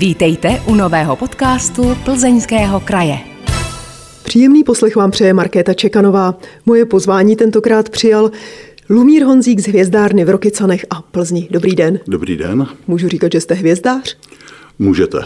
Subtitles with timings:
[0.00, 3.18] Vítejte u nového podcastu Plzeňského kraje.
[4.24, 6.38] Příjemný poslech vám přeje Markéta Čekanová.
[6.66, 8.30] Moje pozvání tentokrát přijal
[8.90, 11.48] Lumír Honzík z Hvězdárny v Rokycanech a Plzni.
[11.50, 12.00] Dobrý den.
[12.06, 12.66] Dobrý den.
[12.86, 14.16] Můžu říkat, že jste hvězdář?
[14.78, 15.18] Můžete.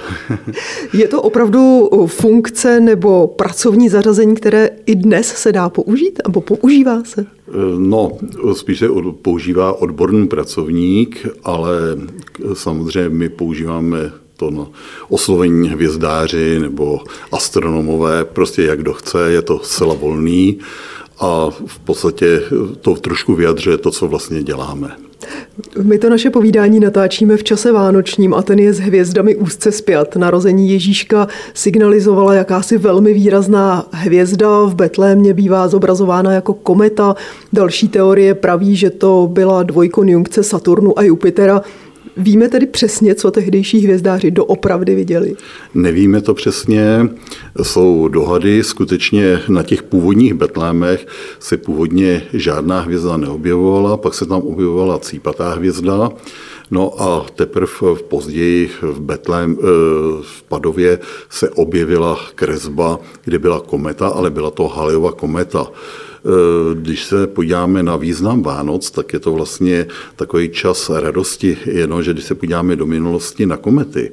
[0.93, 7.05] Je to opravdu funkce nebo pracovní zařazení, které i dnes se dá použít, nebo používá
[7.05, 7.27] se?
[7.79, 8.13] No,
[8.53, 8.89] spíš se
[9.23, 11.73] používá odborný pracovník, ale
[12.55, 14.69] samozřejmě my používáme to
[15.09, 17.01] oslovení hvězdáři nebo
[17.33, 20.59] astronomové, prostě jak kdo chce, je to zcela volný
[21.21, 22.43] a v podstatě
[22.81, 24.97] to trošku vyjadřuje to, co vlastně děláme.
[25.83, 30.17] My to naše povídání natáčíme v čase vánočním a ten je s hvězdami úzce spjat.
[30.17, 34.63] Narození Ježíška signalizovala jakási velmi výrazná hvězda.
[34.63, 37.17] V Betlémě bývá zobrazována jako kometa.
[37.53, 41.63] Další teorie praví, že to byla dvojkonjunkce Saturnu a Jupitera.
[42.17, 45.35] Víme tedy přesně, co tehdejší hvězdáři doopravdy viděli?
[45.75, 47.09] Nevíme to přesně.
[47.63, 48.65] Jsou dohady.
[48.65, 51.07] Skutečně na těch původních Betlémech
[51.39, 56.11] se původně žádná hvězda neobjevovala, pak se tam objevovala cípatá hvězda.
[56.71, 59.65] No a teprve v později v Betlém, eh,
[60.23, 60.99] v Padově
[61.31, 65.67] se objevila kresba, kde byla kometa, ale byla to Halleyova kometa.
[66.25, 69.87] Eh, když se podíváme na význam Vánoc, tak je to vlastně
[70.17, 74.13] takový čas radosti, jenom, že když se podíváme do minulosti na komety,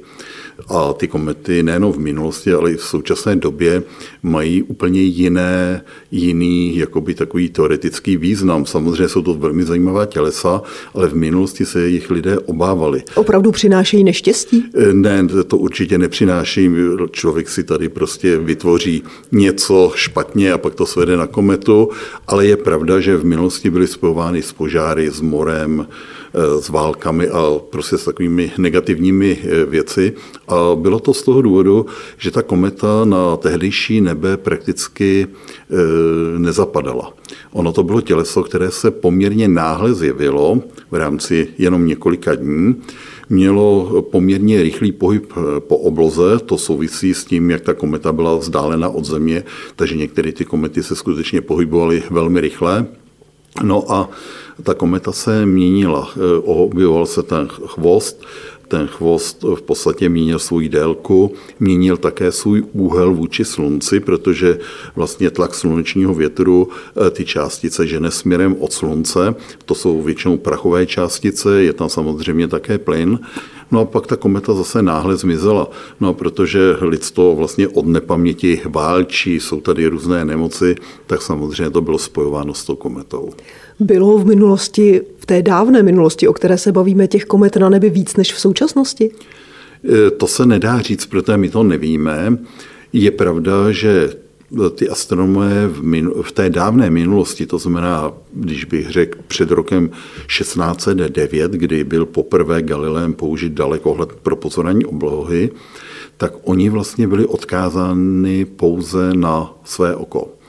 [0.68, 3.82] a ty komety nejenom v minulosti, ale i v současné době
[4.22, 8.66] mají úplně jiné, jiný, jakoby takový teoretický význam.
[8.66, 10.62] Samozřejmě jsou to velmi zajímavá tělesa,
[10.94, 13.02] ale v minulosti se jich lidé obávali.
[13.14, 14.64] Opravdu přinášejí neštěstí?
[14.74, 16.70] Eh, ne, to určitě nepřináší.
[17.10, 21.88] Člověk si tady prostě vytvoří něco špatně a pak to svede na kometu,
[22.26, 25.86] ale je pravda, že v minulosti byly spojovány s požáry, s morem,
[26.34, 30.12] s válkami a prostě s takovými negativními eh, věci.
[30.48, 31.86] A bylo to z toho důvodu,
[32.18, 37.14] že ta kometa na tehdejší nebe prakticky eh, nezapadala.
[37.52, 40.60] Ono to bylo těleso, které se poměrně náhle zjevilo
[40.90, 42.74] v rámci jenom několika dní.
[43.28, 48.88] Mělo poměrně rychlý pohyb po obloze, to souvisí s tím, jak ta kometa byla vzdálena
[48.88, 49.44] od Země,
[49.76, 52.86] takže některé ty komety se skutečně pohybovaly velmi rychle.
[53.62, 54.10] No a
[54.62, 58.22] ta kometa se měnila, e, objevoval se ten chvost,
[58.72, 64.58] ten chvost v podstatě měnil svou délku, měnil také svůj úhel vůči slunci, protože
[64.96, 66.68] vlastně tlak slunečního větru
[67.06, 69.34] e, ty částice žene směrem od slunce.
[69.64, 73.20] To jsou většinou prachové částice, je tam samozřejmě také plyn.
[73.70, 75.68] No a pak ta kometa zase náhle zmizela.
[76.00, 80.74] No a protože lidstvo vlastně od nepaměti válčí, jsou tady různé nemoci,
[81.06, 83.30] tak samozřejmě to bylo spojováno s tou kometou.
[83.80, 87.90] Bylo v minulosti, v té dávné minulosti, o které se bavíme, těch komet na nebi
[87.90, 89.10] víc než v současnosti?
[90.06, 92.38] E, to se nedá říct, protože my to nevíme.
[92.92, 94.10] Je pravda, že
[94.74, 99.90] ty astronomové v, minu, v té dávné minulosti, to znamená, když bych řekl před rokem
[100.26, 105.50] 1609, kdy byl poprvé Galileem použit dalekohled pro pozorování oblohy,
[106.16, 110.41] tak oni vlastně byli odkázáni pouze na své oko.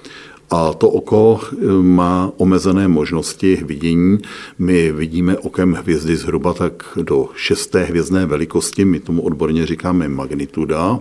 [0.54, 4.18] A to oko eh, má omezené možnosti vidění.
[4.60, 11.00] My vidíme okem hvězdy zhruba tak do šesté hvězdné velikosti, my tomu odborně říkáme magnituda.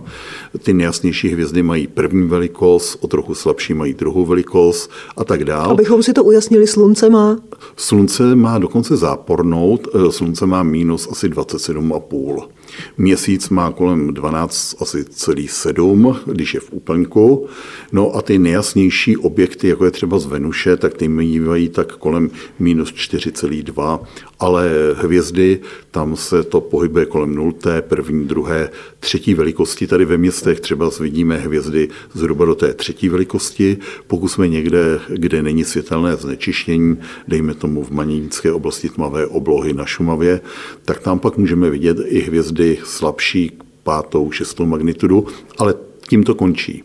[0.63, 5.71] Ty nejasnější hvězdy mají první velikost, o trochu slabší mají druhou velikost a tak dále.
[5.71, 7.37] Abychom si to ujasnili, slunce má?
[7.75, 12.49] Slunce má dokonce zápornou, eh, slunce má minus asi 27,5.
[12.97, 17.47] Měsíc má kolem 12 asi celý 7, když je v úplňku.
[17.91, 22.29] No a ty nejasnější objekty, jako je třeba z Venuše, tak ty mývají tak kolem
[22.59, 23.99] minus 4,2,
[24.39, 25.59] ale hvězdy,
[25.91, 28.69] tam se to pohybuje kolem nulté, první, druhé,
[28.99, 29.87] třetí velikosti.
[29.87, 33.77] Tady ve městech třeba vidíme hvězdy zhruba do té třetí velikosti.
[34.07, 36.97] Pokud jsme někde, kde není světelné znečištění,
[37.27, 40.41] dejme tomu v Manínické oblasti tmavé oblohy na Šumavě,
[40.85, 43.51] tak tam pak můžeme vidět i hvězdy slabší
[43.83, 45.27] pátou, šestou magnitudu,
[45.57, 45.75] ale
[46.09, 46.83] tím to končí.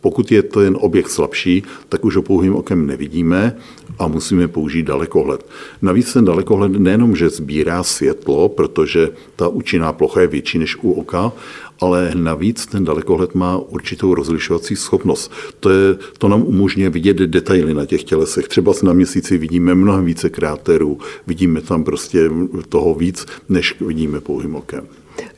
[0.00, 3.56] Pokud je ten objekt slabší, tak už ho pouhým okem nevidíme
[3.98, 5.46] a musíme použít dalekohled.
[5.82, 10.92] Navíc ten dalekohled nejenom, že sbírá světlo, protože ta účinná plocha je větší než u
[10.92, 11.32] oka,
[11.80, 15.32] ale navíc ten dalekohled má určitou rozlišovací schopnost.
[15.60, 18.48] To, je, to nám umožňuje vidět detaily na těch tělesech.
[18.48, 22.30] Třeba na měsíci vidíme mnohem více kráterů, vidíme tam prostě
[22.68, 24.86] toho víc, než vidíme pouhým okem.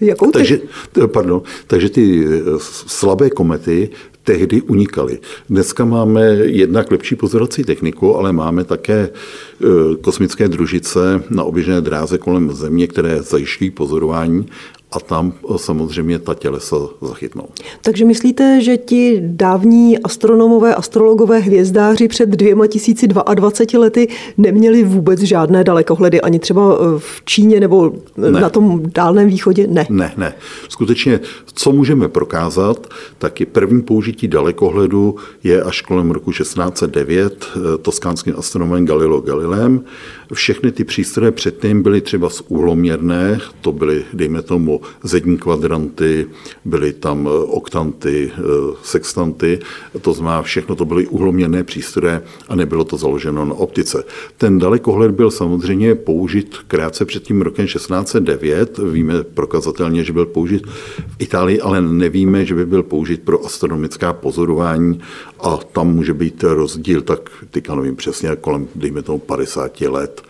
[0.00, 0.60] Jakou takže,
[1.06, 2.40] pardon, takže ty eh,
[2.86, 3.90] slabé komety
[4.24, 5.18] tehdy unikaly.
[5.50, 9.66] Dneska máme jednak lepší pozorovací techniku, ale máme také eh,
[10.00, 14.46] kosmické družice na oběžné dráze kolem Země, které zajišťují pozorování
[14.92, 17.48] a tam samozřejmě ta tělesa zachytnou.
[17.82, 24.08] Takže myslíte, že ti dávní astronomové, astrologové, hvězdáři před dvěma tisíci 22 lety
[24.38, 28.30] neměli vůbec žádné dalekohledy, ani třeba eh, v Číně nebo ne.
[28.30, 29.66] na tom dálném východě?
[29.66, 29.86] Ne.
[29.90, 30.34] Ne, ne.
[30.68, 31.20] Skutečně,
[31.54, 32.86] co můžeme prokázat,
[33.18, 39.84] tak je první použití dalekohledu je až kolem roku 1609 eh, toskánským astronomem Galileo Galilem.
[40.32, 46.26] Všechny ty přístroje předtím byly třeba z úhloměrné, to byly, dejme tomu, zední kvadranty,
[46.64, 48.40] byly tam eh, oktanty, eh,
[48.82, 49.58] sextanty,
[50.00, 54.04] to znamená, všechno to byly úhloměrné přístroje a nebylo to založeno na optice.
[54.36, 60.66] Ten dalekohled byl samozřejmě použit krátce před tím rokem 1609, víme prokazatelně, že byl použit
[60.96, 65.00] v Itálii, ale nevíme, že by byl použit pro astronomická pozorování
[65.40, 70.22] a tam může být rozdíl, tak teďka nevím přesně, kolem, dejme tomu 50 let,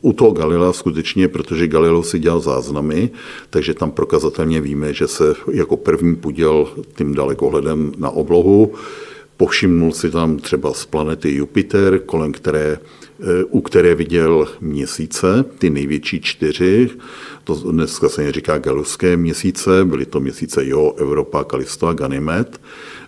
[0.00, 3.10] u toho Galila skutečně, protože Galileo si dělal záznamy,
[3.50, 8.72] takže tam prokazatelně víme, že se jako první poděl tím dalekohledem na oblohu.
[9.36, 12.78] Povšimnul si tam třeba z planety Jupiter, kolem které,
[13.50, 16.90] u které viděl měsíce, ty největší čtyři,
[17.44, 22.60] to dneska se říká galuské měsíce, byly to měsíce Jo, Evropa, Kalisto a Ganymed.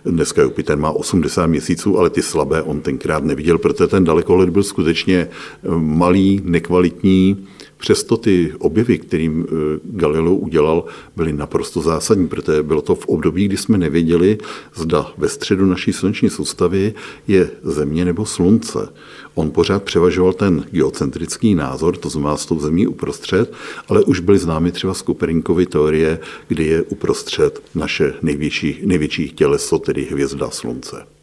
[0.05, 4.63] Dneska Jupiter má 80 měsíců, ale ty slabé on tenkrát neviděl, protože ten dalekohled byl
[4.63, 7.47] skutečně eh, malý, nekvalitní.
[7.79, 10.85] Přesto ty objevy, kterým eh, Galileo udělal,
[11.15, 14.37] byly naprosto zásadní, protože bylo to v období, kdy jsme nevěděli,
[14.75, 16.93] zda ve středu naší sluneční soustavy
[17.27, 18.89] je Země nebo Slunce.
[19.35, 23.53] On pořád převažoval ten geocentrický názor, to znamená s tou zemí uprostřed,
[23.87, 29.79] ale už byly známy třeba z Koperinkovy teorie, kdy je uprostřed naše největší, největší těleso,
[29.79, 31.18] tedy hvězda Slunce.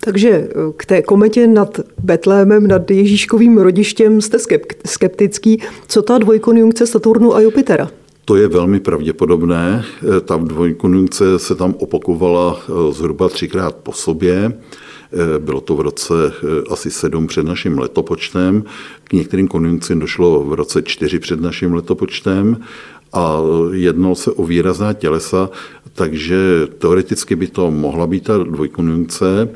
[0.00, 4.38] Takže eh, k té kometě nad Betlémem, nad Ježíškovým rodištěm jste
[4.86, 5.62] skeptický.
[5.88, 7.90] Co ta dvojkonjunkce Saturnu a Jupitera?
[8.24, 9.84] To je velmi pravděpodobné.
[10.16, 14.52] Eh, ta dvojkonjunkce se tam opakovala eh, zhruba třikrát po sobě.
[15.38, 16.14] Bylo to v roce
[16.70, 18.64] asi 7 před naším letopočtem.
[19.04, 22.56] K některým konjunkcím došlo v roce 4 před naším letopočtem
[23.12, 23.38] a
[23.72, 25.50] jednalo se o výrazná tělesa,
[25.92, 26.36] takže
[26.78, 29.48] teoreticky by to mohla být ta dvojkonjunkce.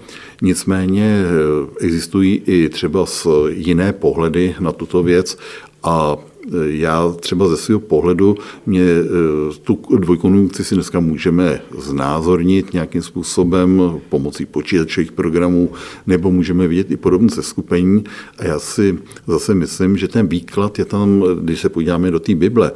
[0.42, 3.04] Nicméně eh, existují i třeba
[3.48, 5.38] jiné pohledy na tuto věc
[5.82, 6.16] a
[6.64, 14.00] já třeba ze svého pohledu mě eh, tu dvojkonjunkci si dneska můžeme znázornit nějakým způsobem
[14.08, 15.70] pomocí počítačových programů,
[16.06, 18.04] nebo můžeme vidět i podobné seskupení.
[18.38, 22.34] A já si zase myslím, že ten výklad je tam, když se podíváme do té
[22.34, 22.72] Bible,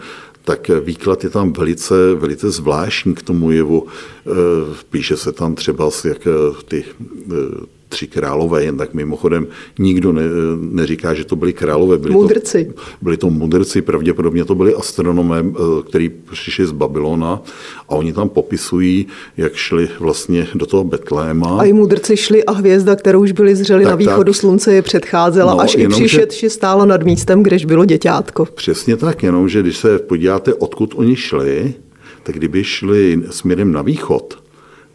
[0.47, 3.87] tak výklad je tam velice, velice zvláštní k tomu jevu.
[3.87, 4.31] Eh,
[4.91, 6.31] píše se tam třeba, jak eh,
[6.69, 6.85] ty
[7.97, 9.47] tři králové, jen tak mimochodem
[9.79, 10.23] nikdo ne,
[10.61, 11.99] neříká, že to byli králové.
[11.99, 12.65] Byli mudrci.
[12.65, 17.43] To, byli to mudrci, pravděpodobně to byli astronomé, eh, kteří přišli z Babylona
[17.89, 19.07] a oni tam popisují,
[19.37, 21.59] jak šli vlastně do toho Betléma.
[21.61, 24.41] A i mudrci šli a hvězda, kterou už byli zřeli tak, na východu tak.
[24.41, 28.45] slunce, je předcházela, no, až i přišetši stála nad místem, kdež bylo děťátko.
[28.45, 31.75] Přesně tak, jenomže když se podíváte, odkud oni šli,
[32.23, 34.46] tak kdyby šli směrem na východ,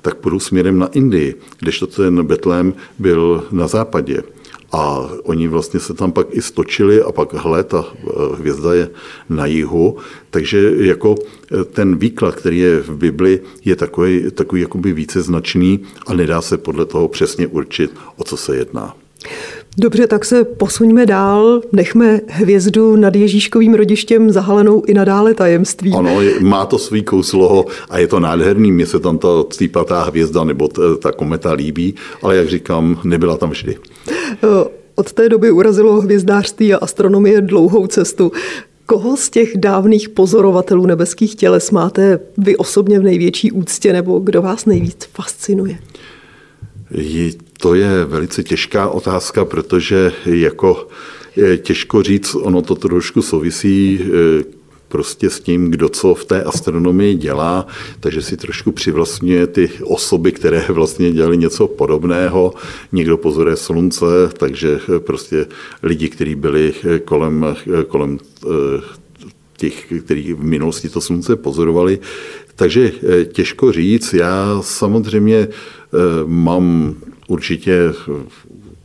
[0.01, 4.23] tak půjdu směrem na Indii, kdežto ten Betlém byl na západě.
[4.71, 8.89] A oni vlastně se tam pak i stočili a pak hle, ta eh, hvězda je
[9.29, 9.97] na jihu.
[10.29, 11.15] Takže jako
[11.51, 16.41] eh, ten výklad, který je v Bibli, je takový, takový jakoby více značný a nedá
[16.41, 18.95] se podle toho přesně určit, o co se jedná.
[19.77, 21.61] Dobře, tak se posuňme dál.
[21.71, 25.93] Nechme hvězdu nad Ježíškovým rodištěm zahalenou i nadále tajemství.
[25.93, 28.71] Ano, má to svý kouslo a je to nádherný.
[28.71, 30.67] Mně se tam ta cípatá hvězda nebo
[31.01, 33.77] ta kometa líbí, ale jak říkám, nebyla tam vždy.
[34.95, 38.31] Od té doby urazilo hvězdářství a astronomie dlouhou cestu.
[38.85, 44.41] Koho z těch dávných pozorovatelů nebeských těles máte vy osobně v největší úctě nebo kdo
[44.41, 45.79] vás nejvíc fascinuje?
[47.61, 50.87] To je velice těžká otázka, protože jako
[51.57, 54.43] těžko říct, ono to trošku souvisí e,
[54.87, 57.67] prostě s tím, kdo co v té astronomii dělá,
[57.99, 62.53] takže si trošku přivlastňuje ty osoby, které vlastně dělali něco podobného.
[62.91, 64.05] Někdo pozoruje slunce,
[64.37, 65.45] takže prostě
[65.83, 66.73] lidi, kteří byli
[67.05, 67.55] kolem,
[67.87, 68.47] kolem e,
[69.57, 71.99] těch, kteří v minulosti to slunce pozorovali.
[72.55, 72.91] Takže
[73.21, 74.13] e, těžko říct.
[74.13, 75.47] Já samozřejmě
[76.25, 76.95] mám
[77.27, 77.93] určitě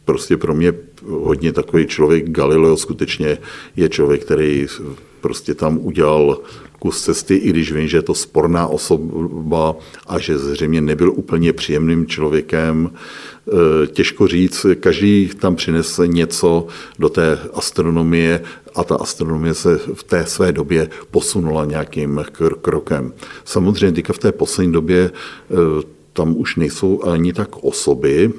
[0.04, 0.72] prostě pro mě
[1.08, 3.38] hodně takový člověk, Galileo skutečně
[3.76, 4.66] je člověk, který
[5.20, 6.38] prostě tam udělal
[6.78, 9.74] kus cesty, i když vím, že je to sporná osoba
[10.06, 12.90] a že zřejmě nebyl úplně příjemným člověkem.
[12.92, 16.66] E, těžko říct, každý tam přinese něco
[16.98, 18.42] do té astronomie
[18.74, 22.24] a ta astronomie se v té své době posunula nějakým
[22.62, 23.12] krokem.
[23.44, 28.32] Samozřejmě teďka v té poslední době e, tam už nejsou ani tak osoby,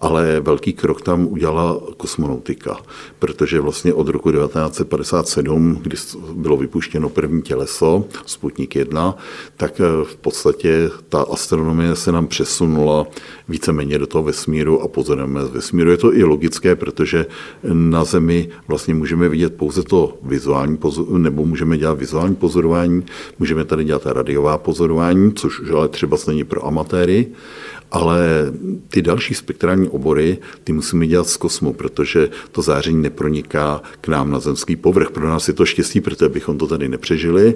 [0.00, 2.76] ale velký krok tam udělala kosmonautika,
[3.18, 5.96] protože vlastně od roku 1957, kdy
[6.32, 9.16] bylo vypuštěno první těleso, Sputnik 1,
[9.56, 13.06] tak eh, v podstatě ta astronomie se nám přesunula
[13.48, 15.90] víceméně do toho vesmíru a pozorujeme z vesmíru.
[15.90, 17.26] Je to i logické, protože
[17.72, 23.04] na Zemi vlastně můžeme vidět pouze to vizuální pozorování, nebo můžeme dělat vizuální pozorování,
[23.38, 27.26] můžeme tady dělat radiová pozorování, což ale třeba není pro amatéry,
[27.90, 28.18] ale
[28.88, 34.30] ty další spektrální obory, ty musíme dělat z kosmu, protože to záření neproniká k nám
[34.30, 35.10] na zemský povrch.
[35.10, 37.54] Pro nás je to štěstí, protože bychom to tady nepřežili,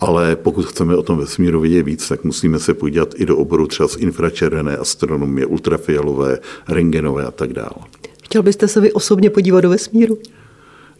[0.00, 3.66] ale pokud chceme o tom vesmíru vidět víc, tak musíme se podívat i do oboru
[3.66, 7.86] třeba z infračervené astronomie, ultrafialové, rengenové a tak dále.
[8.24, 10.18] Chtěl byste se vy osobně podívat do vesmíru?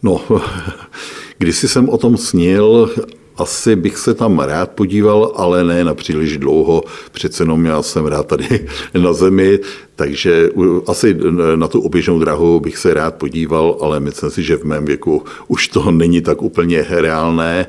[0.03, 0.21] No,
[1.37, 2.91] když jsem o tom snil,
[3.37, 6.83] asi bych se tam rád podíval, ale ne na příliš dlouho.
[7.11, 9.59] Přece jenom já jsem rád tady na zemi,
[9.95, 10.49] takže
[10.87, 11.17] asi
[11.55, 15.23] na tu oběžnou drahu bych se rád podíval, ale myslím si, že v mém věku
[15.47, 17.67] už to není tak úplně reálné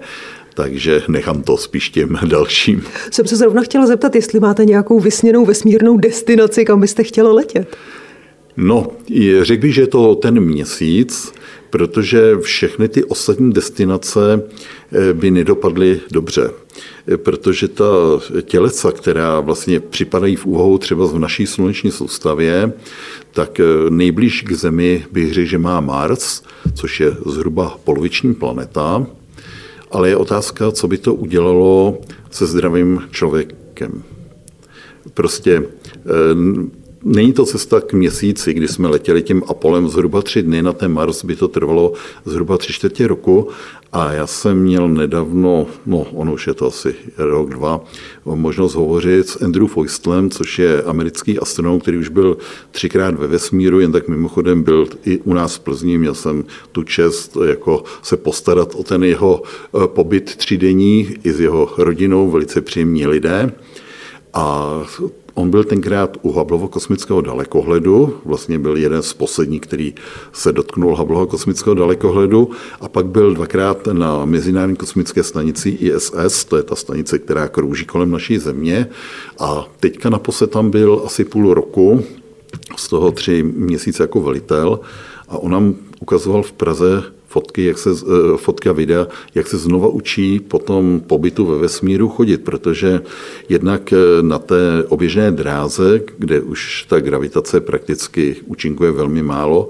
[0.55, 2.83] takže nechám to spíš těm dalším.
[3.11, 7.77] Jsem se zrovna chtěla zeptat, jestli máte nějakou vysněnou vesmírnou destinaci, kam byste chtěla letět.
[8.57, 8.87] No,
[9.43, 11.33] řekl bych, že je to ten měsíc,
[11.75, 14.43] protože všechny ty ostatní destinace
[14.93, 16.51] eh, by nedopadly dobře
[17.09, 17.85] eh, protože ta
[18.43, 22.73] těleca, která vlastně připadají v úvahu třeba v naší sluneční soustavě,
[23.33, 26.43] tak eh, nejblíž k Zemi bych řekl, že má Mars,
[26.75, 29.07] což je zhruba poloviční planeta,
[29.91, 31.99] ale je otázka, co by to udělalo
[32.31, 34.03] se zdravým člověkem.
[35.15, 35.63] Prostě
[37.05, 40.93] Není to cesta k měsíci, kdy jsme letěli tím Apolem zhruba tři dny, na ten
[40.93, 41.93] Mars by to trvalo
[42.25, 43.49] zhruba tři čtvrtě roku
[43.93, 47.85] a já jsem měl nedávno, no ono už je to asi rok, dva,
[48.25, 52.37] možnost hovořit s Andrew Foistlem, což je americký astronom, který už byl
[52.71, 56.83] třikrát ve vesmíru, jen tak mimochodem byl i u nás v Plzni, měl jsem tu
[56.83, 62.61] čest jako se postarat o ten jeho eh, pobyt třídenní i s jeho rodinou, velice
[62.61, 63.53] příjemní lidé.
[64.35, 64.81] A
[65.35, 69.95] On byl tenkrát u Hubbleho kosmického dalekohledu, vlastně byl jeden z posledních, který
[70.33, 72.51] se dotknul Hubbleho kosmického dalekohledu
[72.81, 77.85] a pak byl dvakrát na Mezinárodní kosmické stanici ISS, to je ta stanice, která krouží
[77.85, 78.89] kolem naší země.
[79.39, 82.05] A teďka naposled tam byl asi půl roku,
[82.77, 84.81] z toho tři měsíce jako velitel
[85.29, 87.03] a on nám ukazoval v Praze
[87.35, 91.59] fotky, jak se, eh, fotky a videa, jak se znova učí po tom pobytu ve
[91.59, 93.03] vesmíru chodit, protože
[93.49, 99.69] jednak eh, na té oběžné dráze, kde už ta gravitace prakticky účinkuje velmi málo,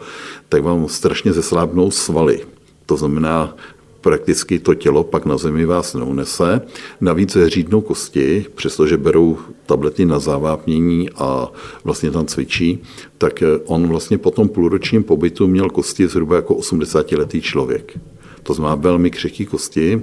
[0.48, 2.44] tak vám strašně zeslábnou svaly.
[2.86, 3.56] To znamená,
[4.04, 6.60] prakticky to tělo pak na zemi vás neunese.
[7.00, 11.48] Navíc řídnou kosti, přestože berou tablety na závápnění a
[11.84, 12.82] vlastně tam cvičí,
[13.18, 17.98] tak on vlastně po tom půlročním pobytu měl kosti zhruba jako 80-letý člověk.
[18.42, 20.02] To znamená velmi křehké kosti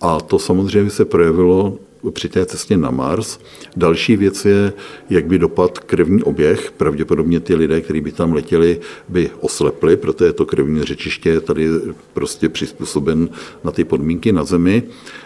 [0.00, 1.78] a to samozřejmě se projevilo
[2.10, 3.38] při té cestě na Mars.
[3.76, 4.72] Další věc je,
[5.10, 6.72] jak by dopad krevní oběh.
[6.76, 11.68] Pravděpodobně ty lidé, kteří by tam letěli, by oslepli, protože to krevní řečiště je tady
[12.12, 13.28] prostě přizpůsoben
[13.64, 14.82] na ty podmínky na Zemi.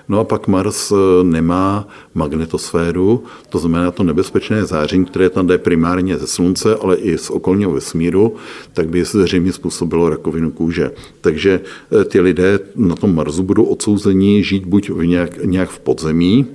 [0.09, 5.59] No a pak Mars eh, nemá magnetosféru, to znamená to nebezpečné záření, které tam jde
[5.59, 8.37] primárně ze Slunce, ale i z okolního vesmíru,
[8.73, 10.91] tak by se zřejmě způsobilo rakovinu kůže.
[11.21, 11.61] Takže
[12.01, 16.47] eh, ty lidé na tom Marsu budou odsouzeni žít buď v nějak, nějak v podzemí,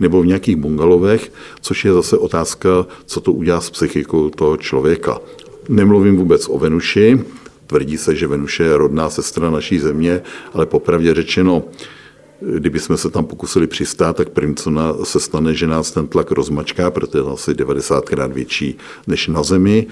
[0.00, 5.20] nebo v nějakých bungalovech, což je zase otázka, co to udělá s psychikou toho člověka.
[5.68, 7.20] Nemluvím vůbec o Venuši,
[7.66, 11.62] tvrdí se, že Venuše je rodná sestra naší země, ale popravdě řečeno,
[12.40, 14.70] kdyby jsme se tam pokusili přistát, tak první, co
[15.02, 19.86] se stane, že nás ten tlak rozmačká, protože je asi 90krát větší než na Zemi.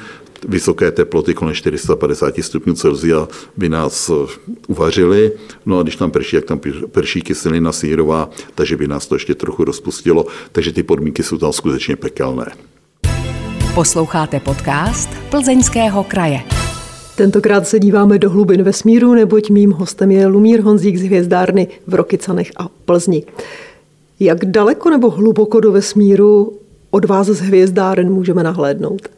[0.48, 4.32] Vysoké teploty kolem 450 stupňů Celsia by nás eh,
[4.66, 5.32] uvařily,
[5.66, 6.60] no a když tam prší, jak tam
[6.92, 11.52] prší kyselina sírová, takže by nás to ještě trochu rozpustilo, takže ty podmínky jsou tam
[11.52, 12.46] skutečně pekelné.
[13.74, 16.55] Posloucháte podcast Plzeňského kraje.
[17.16, 21.94] Tentokrát se díváme do hlubin vesmíru, neboť mým hostem je Lumír Honzík z hvězdárny v
[21.94, 23.24] Rokycanech a Plzni.
[24.20, 26.52] Jak daleko nebo hluboko do vesmíru
[26.90, 29.08] od vás z hvězdáren můžeme nahlédnout?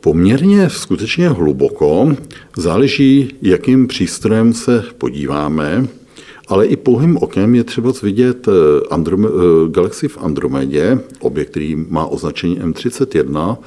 [0.00, 2.16] Poměrně skutečně hluboko.
[2.56, 5.86] Záleží, jakým přístrojem se podíváme,
[6.48, 8.52] ale i pouhým okem je třeba vidět eh,
[8.90, 13.58] Androme, eh, galaxii v Andromedě, objekt, který má označení M31,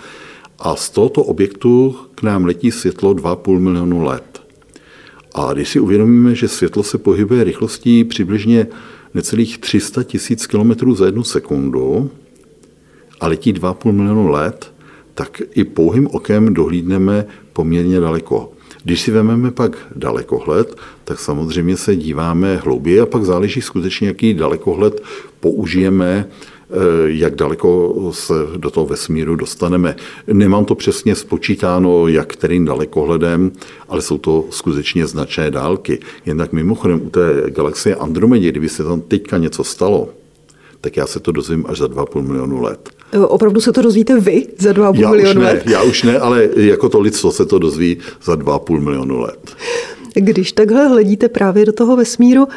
[0.63, 4.41] a z tohoto objektu k nám letí světlo 2,5 milionu let.
[5.35, 8.67] A když si uvědomíme, že světlo se pohybuje rychlostí přibližně
[9.13, 12.11] necelých 300 tisíc kilometrů za jednu sekundu
[13.19, 14.73] a letí 2,5 milionu let,
[15.13, 18.51] tak i pouhým okem dohlídneme poměrně daleko.
[18.83, 24.33] Když si vezmeme pak dalekohled, tak samozřejmě se díváme hlouběji a pak záleží skutečně, jaký
[24.33, 25.03] dalekohled
[25.39, 26.27] použijeme,
[27.05, 29.95] jak daleko se do toho vesmíru dostaneme.
[30.27, 33.51] Nemám to přesně spočítáno, jak kterým dalekohledem,
[33.89, 35.99] ale jsou to skutečně značné dálky.
[36.25, 40.09] Jednak mimochodem u té galaxie Andromedě, kdyby se tam teďka něco stalo,
[40.81, 42.89] tak já se to dozvím až za 2,5 milionu let.
[43.27, 45.63] Opravdu se to dozvíte vy za 2,5 já milionu ne, let?
[45.65, 49.55] Já už ne, ale jako to lidstvo se to dozví za 2,5 milionu let.
[50.13, 52.47] Když takhle hledíte právě do toho vesmíru,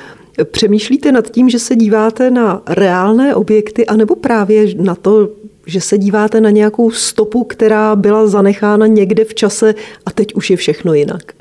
[0.45, 5.29] přemýšlíte nad tím, že se díváte na reálné objekty, anebo právě na to,
[5.67, 9.75] že se díváte na nějakou stopu, která byla zanechána někde v čase
[10.07, 11.33] a teď už je všechno jinak?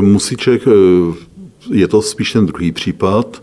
[0.00, 0.62] Musí člověk,
[1.70, 3.42] je to spíš ten druhý případ,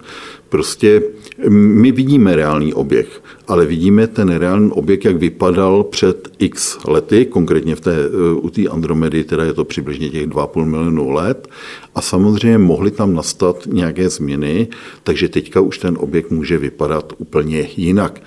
[0.51, 1.01] Prostě
[1.49, 7.75] my vidíme reálný objekt, ale vidíme ten reálný objekt, jak vypadal před x lety, konkrétně
[7.75, 7.95] v té,
[8.35, 11.47] u té Andromedy, teda je to přibližně těch 2,5 milionů let.
[11.95, 14.67] A samozřejmě mohly tam nastat nějaké změny,
[15.03, 18.21] takže teďka už ten objekt může vypadat úplně jinak.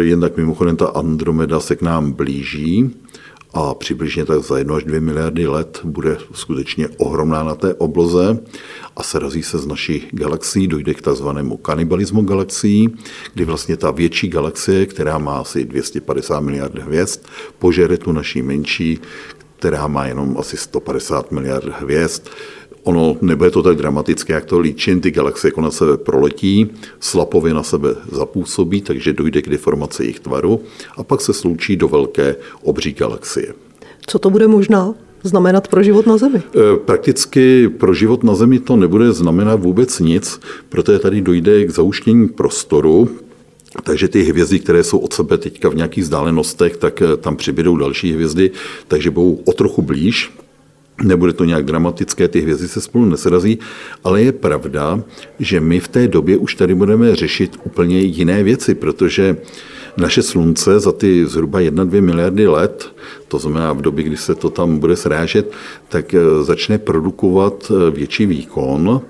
[0.00, 2.90] Jednak mimochodem ta Andromeda se k nám blíží,
[3.54, 8.38] a přibližně tak za 1 až 2 miliardy let bude skutečně ohromná na té obloze
[8.96, 12.94] a srazí se z naší galaxií, dojde k takzvanému kanibalismu galaxií,
[13.34, 17.26] kdy vlastně ta větší galaxie, která má asi 250 miliard hvězd,
[17.58, 19.00] požere tu naší menší,
[19.58, 22.28] která má jenom asi 150 miliard hvězd.
[22.84, 27.54] Ono nebude to tak dramatické, jak to líčin, ty galaxie jako na sebe proletí, slapově
[27.54, 30.60] na sebe zapůsobí, takže dojde k deformaci jejich tvaru
[30.96, 33.54] a pak se sloučí do velké obří galaxie.
[34.06, 36.38] Co to bude možná znamenat pro život na Zemi?
[36.38, 41.70] E, prakticky pro život na Zemi to nebude znamenat vůbec nic, protože tady dojde k
[41.70, 43.08] zauštění prostoru,
[43.82, 47.76] takže ty hvězdy, které jsou od sebe teďka v nějakých vzdálenostech, tak e, tam přibydou
[47.76, 48.50] další hvězdy,
[48.88, 50.32] takže budou o trochu blíž.
[51.02, 53.58] Nebude to nějak dramatické, ty hvězdy se spolu nesrazí,
[54.04, 55.02] ale je pravda,
[55.38, 59.36] že my v té době už tady budeme řešit úplně jiné věci, protože
[59.96, 62.94] naše slunce za ty zhruba 1-2 miliardy let,
[63.28, 65.52] to znamená v době, kdy se to tam bude srážet,
[65.88, 69.00] tak eh, začne produkovat eh, větší výkon,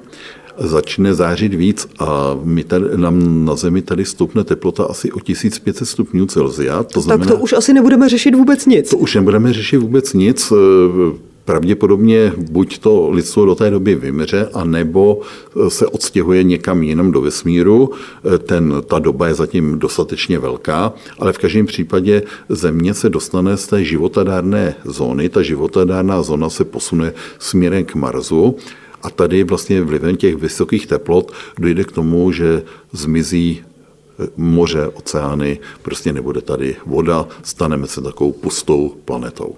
[0.59, 5.89] začne zářit víc a my tady, nám na Zemi tady stoupne teplota asi o 1500
[5.89, 6.83] stupňů Celsia.
[6.83, 8.91] To znamená, tak to už asi nebudeme řešit vůbec nic.
[8.91, 10.53] To už nebudeme řešit vůbec nic.
[10.53, 17.11] Eh, pravděpodobně buď to lidstvo do té doby vymře, anebo eh, se odstěhuje někam jinam
[17.11, 17.91] do vesmíru.
[18.35, 23.57] Eh, ten, ta doba je zatím dostatečně velká, ale v každém případě Země se dostane
[23.57, 25.29] z té životadárné zóny.
[25.29, 28.57] Ta životadárná zóna se posune směrem k Marsu.
[29.05, 32.63] A tady vlastně vlivem těch vysokých teplot dojde k tomu, že
[32.93, 39.55] zmizí eh, moře, oceány, prostě nebude tady voda, staneme se takovou pustou planetou.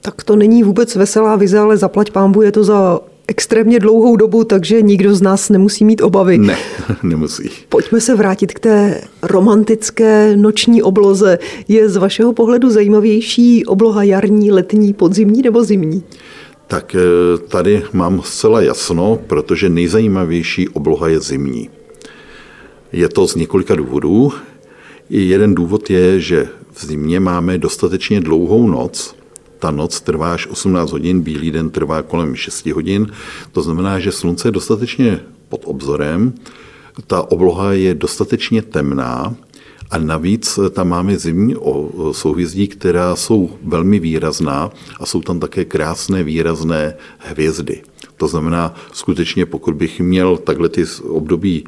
[0.00, 4.44] Tak to není vůbec veselá vize, ale zaplať pámbu je to za extrémně dlouhou dobu,
[4.44, 6.38] takže nikdo z nás nemusí mít obavy.
[6.38, 6.56] Ne,
[7.02, 7.50] nemusí.
[7.68, 11.38] Pojďme se vrátit k té romantické noční obloze.
[11.68, 16.02] Je z vašeho pohledu zajímavější obloha jarní, letní, podzimní nebo zimní?
[16.66, 21.70] Tak eh, tady mám zcela jasno, protože nejzajímavější obloha je zimní.
[22.92, 24.32] Je to z několika důvodů.
[25.10, 29.14] Jeden důvod je, že v zimě máme dostatečně dlouhou noc,
[29.58, 33.12] ta noc trvá až 18 hodin, bílý den trvá kolem 6 hodin.
[33.52, 36.32] To znamená, že slunce je dostatečně pod obzorem,
[37.06, 39.34] ta obloha je dostatečně temná
[39.94, 41.54] a navíc tam máme zimní
[42.12, 47.82] souhvězdí, která jsou velmi výrazná a jsou tam také krásné výrazné hvězdy.
[48.16, 51.64] To znamená, skutečně pokud bych měl takhle ty období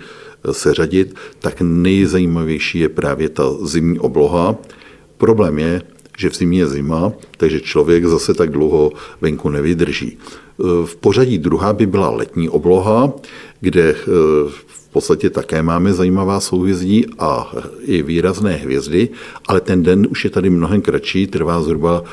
[0.53, 4.57] seřadit, tak nejzajímavější je právě ta zimní obloha.
[5.19, 5.83] Problém je,
[6.19, 10.19] že v zimě je zima, takže člověk zase tak dlouho venku nevydrží.
[10.85, 13.13] V pořadí druhá by byla letní obloha,
[13.61, 13.97] kde eh,
[14.67, 19.09] v podstatě také máme zajímavá souhvězdí a i výrazné hvězdy,
[19.49, 22.05] ale ten den už je tady mnohem kratší, trvá zhruba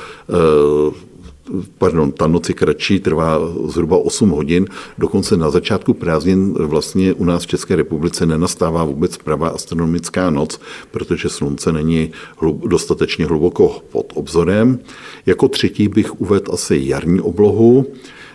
[1.78, 4.66] pardon, ta noc je kratší, trvá zhruba 8 hodin,
[4.98, 10.60] dokonce na začátku prázdnin vlastně u nás v České republice nenastává vůbec pravá astronomická noc,
[10.90, 14.78] protože slunce není hlub, dostatečně hluboko pod obzorem.
[15.26, 17.86] Jako třetí bych uvedl asi jarní oblohu,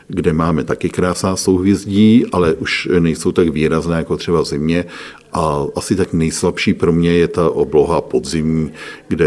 [0.09, 4.85] kde máme taky krásná souhvězdí, ale už nejsou tak výrazné jako třeba v zimě.
[5.33, 8.71] A asi tak nejslabší pro mě je ta obloha podzimní,
[9.07, 9.25] kde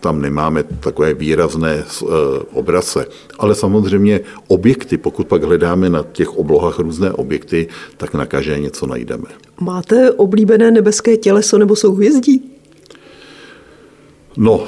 [0.00, 2.06] tam nemáme takové výrazné eh,
[2.52, 3.06] obraze.
[3.38, 8.86] Ale samozřejmě objekty, pokud pak hledáme na těch oblohách různé objekty, tak na každé něco
[8.86, 9.28] najdeme.
[9.60, 12.50] Máte oblíbené nebeské těleso nebo souhvězdí?
[14.36, 14.66] No,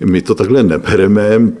[0.00, 1.52] eh, my to takhle nebereme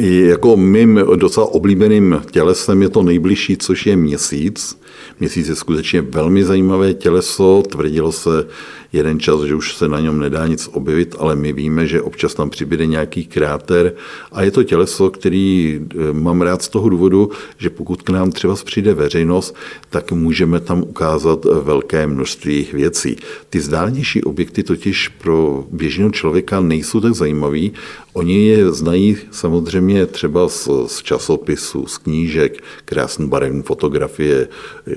[0.00, 4.78] jako mým docela oblíbeným tělesem je to nejbližší, což je měsíc.
[5.20, 8.46] Měsíc je skutečně velmi zajímavé těleso, tvrdilo se
[8.92, 12.34] jeden čas, že už se na něm nedá nic objevit, ale my víme, že občas
[12.34, 13.92] tam přibude nějaký kráter
[14.32, 18.30] a je to těleso, který eh, mám rád z toho důvodu, že pokud k nám
[18.30, 19.56] třeba přijde veřejnost,
[19.90, 23.16] tak můžeme tam ukázat velké množství věcí.
[23.50, 27.72] Ty zdálnější objekty totiž pro běžného člověka nejsou tak zajímavý.
[28.12, 34.48] Oni je znají samozřejmě třeba z, z časopisů, z knížek, krásné barevné fotografie,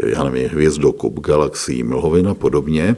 [0.06, 2.96] já nevím, hvězdokop, galaxií, mlhovin a podobně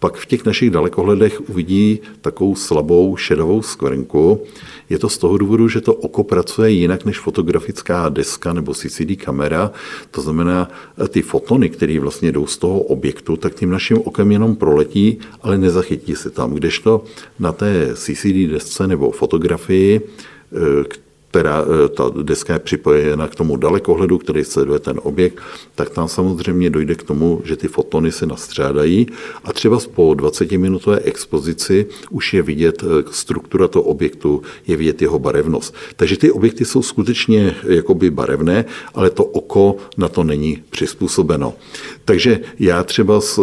[0.00, 4.42] pak v těch našich dalekohledech uvidí takovou slabou šedovou skvrnku.
[4.90, 9.16] Je to z toho důvodu, že to oko pracuje jinak než fotografická deska nebo CCD
[9.24, 9.70] kamera.
[10.10, 10.70] To znamená,
[11.08, 15.58] ty fotony, které vlastně jdou z toho objektu, tak tím naším okem jenom proletí, ale
[15.58, 16.54] nezachytí se tam.
[16.54, 17.04] Kdežto
[17.38, 20.00] na té CCD desce nebo fotografii,
[21.30, 25.38] která eh, ta deska je připojena k tomu dalekohledu, který sleduje ten objekt,
[25.74, 29.06] tak tam samozřejmě dojde k tomu, že ty fotony se nastřádají
[29.44, 35.18] a třeba po 20-minutové expozici už je vidět eh, struktura toho objektu, je vidět jeho
[35.18, 35.74] barevnost.
[35.96, 38.64] Takže ty objekty jsou skutečně jakoby barevné,
[38.94, 41.54] ale to oko na to není přizpůsobeno.
[42.04, 43.40] Takže já třeba s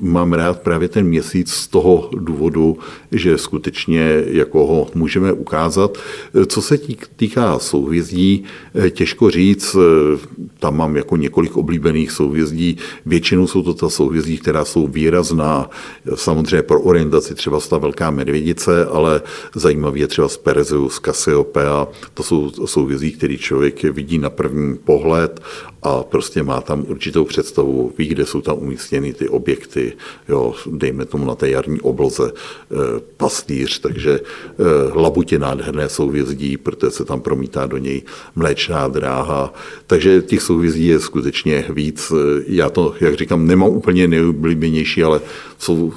[0.00, 2.78] mám rád právě ten měsíc z toho důvodu,
[3.12, 5.98] že skutečně jako ho můžeme ukázat.
[6.46, 6.78] Co se
[7.16, 8.44] týká souhvězdí,
[8.90, 9.76] těžko říct,
[10.58, 12.76] tam mám jako několik oblíbených souhvězdí.
[13.06, 15.70] Většinou jsou to ta souhvězdí, která jsou výrazná,
[16.14, 19.22] samozřejmě pro orientaci třeba ta velká medvědice, ale
[19.54, 25.40] zajímavý je třeba z Perseus, Cassiopeia, to jsou souhvězdí, který člověk vidí na první pohled
[25.82, 29.89] a prostě má tam určitou představu, ví, kde jsou tam umístěny ty objekty,
[30.28, 32.74] jo, dejme tomu na té jarní obloze e,
[33.16, 34.20] pastýř, takže e,
[34.94, 38.02] labutě nádherné souvězdí, protože se tam promítá do něj
[38.36, 39.54] mléčná dráha,
[39.86, 42.12] takže těch souvězdí je skutečně víc.
[42.46, 45.20] Já to, jak říkám, nemám úplně nejoblíbenější, ale
[45.58, 45.92] jsou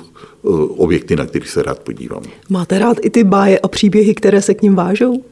[0.77, 2.23] objekty, na kterých se rád podívám.
[2.49, 5.23] Máte rád i ty báje a příběhy, které se k ním vážou?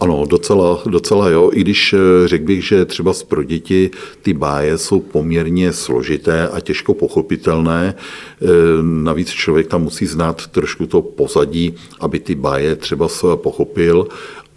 [0.00, 3.90] Ano, docela, docela jo, i když eh, řekl bych, že třeba pro děti
[4.22, 7.94] ty báje jsou poměrně složité a těžko pochopitelné.
[7.94, 8.46] Eh,
[8.82, 14.08] navíc člověk tam musí znát trošku to pozadí, aby ty báje třeba pochopil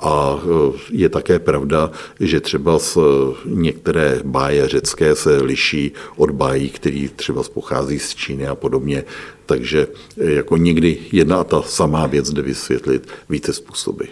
[0.04, 2.98] a e, je také pravda, že třeba z
[3.46, 9.04] některé báje řecké se liší od bájí, který třeba pochází z Číny a podobně.
[9.46, 14.04] Takže e, jako někdy jedna a ta samá věc jde vysvětlit více způsoby.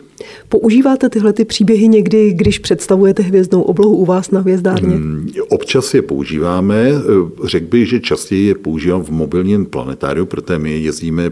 [0.49, 4.95] Používáte tyhle ty příběhy někdy, když představujete hvězdnou oblohu u vás na hvězdárně?
[4.95, 6.89] Hmm, občas je používáme.
[6.89, 6.97] E,
[7.47, 11.31] řekl bych, že častěji je používám v mobilním planetáriu, protože my jezdíme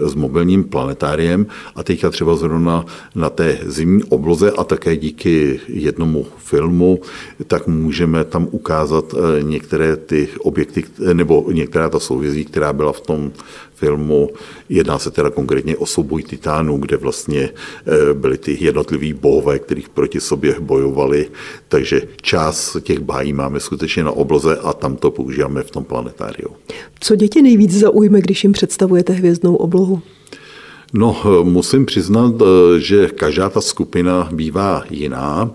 [0.00, 2.84] s mobilním planetáriem a teďka třeba zrovna
[3.14, 7.00] na té zimní obloze a také díky jednomu filmu,
[7.46, 13.00] tak můžeme tam ukázat eh, některé ty objekty, nebo některá ta souvězí, která byla v
[13.00, 13.32] tom
[13.80, 14.30] filmu.
[14.68, 19.88] Jedná se teda konkrétně o souboj titánů, kde vlastně eh, byly ty jednotliví bohové, kterých
[19.88, 21.28] proti sobě bojovali.
[21.68, 26.50] Takže část těch bájí máme skutečně na obloze a tam to používáme v tom planetáriu.
[27.00, 30.02] Co děti nejvíc zaujme, když jim představujete hvězdnou oblohu?
[30.92, 32.34] No, musím přiznat,
[32.78, 35.50] že každá ta skupina bývá jiná.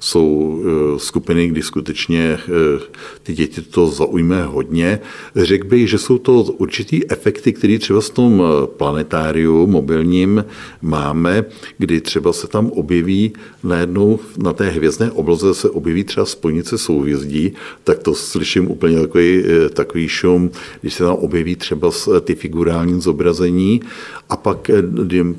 [0.00, 2.80] Jsou eh, skupiny, kdy skutečně eh,
[3.22, 5.00] ty děti to zaujme hodně.
[5.36, 10.44] Řekl bych, že jsou to určitý efekty, které třeba v tom eh, planetáriu mobilním
[10.82, 11.44] máme,
[11.78, 17.52] kdy třeba se tam objeví najednou na té hvězdné obloze se objeví třeba spojnice souhvězdí,
[17.84, 23.80] tak to slyším úplně takový, takový šum, když se tam objeví třeba ty figurální zobrazení
[24.28, 24.70] a pak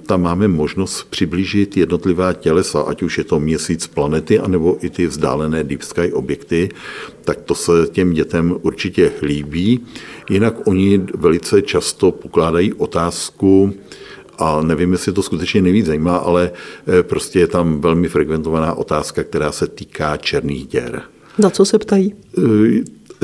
[0.06, 5.08] tam máme možnost přiblížit jednotlivá tělesa, ať už je to měsíc, planety, anebo i ty
[5.08, 6.70] vzdálené deep sky objekty,
[7.24, 9.80] tak to se těm dětem určitě líbí.
[10.30, 13.74] Jinak oni velice často pokládají otázku,
[14.40, 16.52] a nevím, jestli to skutečně nejvíc zajímá, ale
[17.02, 21.02] prostě je tam velmi frekventovaná otázka, která se týká černých děr.
[21.38, 22.14] Na co se ptají?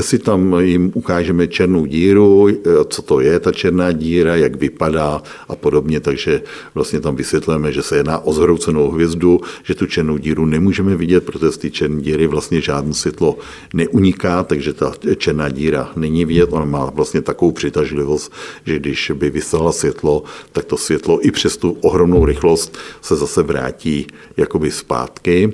[0.01, 2.47] Si tam jim ukážeme černou díru,
[2.89, 6.41] co to je ta černá díra, jak vypadá a podobně, takže
[6.75, 11.25] vlastně tam vysvětlíme, že se jedná o zhroucenou hvězdu, že tu černou díru nemůžeme vidět,
[11.25, 13.37] protože z té černé díry vlastně žádné světlo
[13.73, 18.31] neuniká, takže ta černá díra není vidět, ona má vlastně takovou přitažlivost,
[18.65, 23.43] že když by vyslala světlo, tak to světlo i přes tu ohromnou rychlost se zase
[23.43, 25.53] vrátí jakoby zpátky.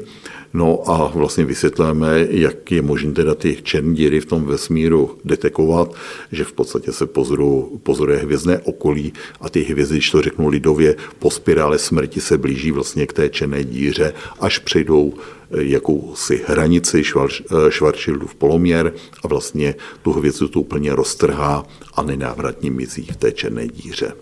[0.54, 5.94] No a vlastně vysvětlíme, jak je možné teda ty černé díry v tom vesmíru detekovat,
[6.32, 10.96] že v podstatě se pozoru, pozoruje hvězdné okolí a ty hvězdy, když to řeknu lidově,
[11.20, 17.02] po spirále smrti se blíží vlastně k té černé díře, až přejdou eh, jakousi hranici
[17.02, 23.32] eh, Schwarzschildův poloměr a vlastně tu hvězdu to úplně roztrhá a nenávratně mizí v té
[23.32, 24.14] černé díře.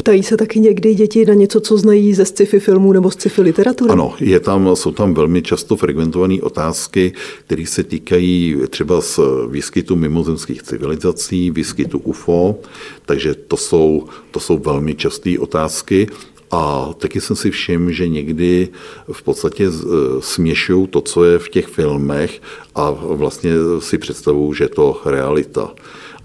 [0.00, 3.92] Ptají se taky někdy děti na něco, co znají ze sci-fi filmů nebo sci-fi literatury?
[3.92, 7.12] Ano, je tam, jsou tam velmi často frekventované otázky,
[7.46, 12.58] které se týkají třeba z výskytu mimozemských civilizací, výskytu UFO,
[13.06, 16.06] takže to jsou, to jsou velmi časté otázky.
[16.50, 18.68] A taky jsem si všiml, že někdy
[19.12, 19.66] v podstatě
[20.20, 22.42] směšují to, co je v těch filmech
[22.74, 25.74] a vlastně si představují, že je to realita.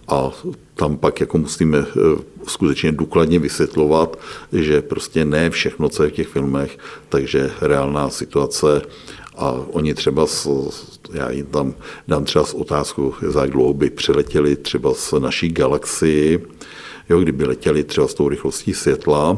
[0.08, 0.32] A
[0.76, 2.02] tam pak jako musíme eh,
[2.48, 4.20] skutečně důkladně vysvětlovat,
[4.54, 6.78] že prostě ne všechno, co je v těch filmech,
[7.10, 8.82] takže reálná situace
[9.38, 10.48] a oni třeba, s,
[11.13, 11.74] já jim tam
[12.08, 16.48] dám třeba z otázku, za jak dlouho by přiletěli třeba z naší galaxii,
[17.10, 19.38] jo, kdyby letěli třeba s tou rychlostí světla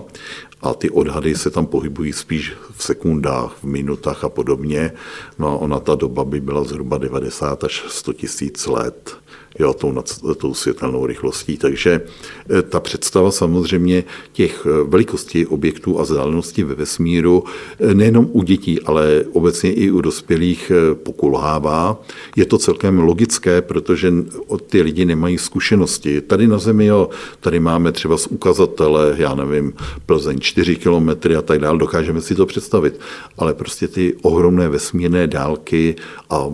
[0.62, 4.92] a ty odhady se tam pohybují spíš v sekundách, v minutách a podobně.
[5.40, 9.18] No a ona ta doba by byla zhruba 90 až 100 tisíc let
[9.60, 10.04] jo, tou,
[10.38, 11.58] tou světelnou rychlostí.
[11.58, 12.02] Takže
[12.50, 17.44] eh, ta představa samozřejmě těch eh, velikostí objektů a vzdáleností ve vesmíru
[17.80, 22.02] eh, nejenom u dětí, ale obecně i u dospělých pokulhává.
[22.36, 24.14] Je to celkem logické, protože
[24.70, 26.22] ty lidi nemají zkušenosti.
[26.22, 29.74] Tady na Zemi, jo, tady máme třeba z ukazatele, já nevím,
[30.06, 33.00] Plzeň 4 kilometry a tak dále, dokážeme si to představit.
[33.38, 35.96] Ale prostě ty ohromné vesmírné dálky
[36.30, 36.50] a